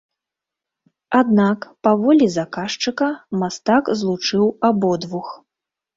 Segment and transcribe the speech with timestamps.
[1.19, 3.11] Аднак, па волі заказчыка,
[3.43, 5.27] мастак злучыў абодвух.